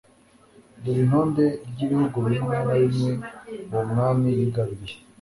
[0.81, 3.11] Dore Itonde ry'ibihugu bimwe na bimwe
[3.69, 4.95] uwo mwami yigaruriye